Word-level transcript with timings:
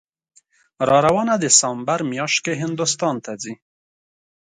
راروانه 0.89 1.35
دسامبر 1.45 1.99
میاشت 2.11 2.39
کې 2.45 2.53
هندوستان 2.63 3.15
ته 3.25 3.31
ځي 3.41 3.53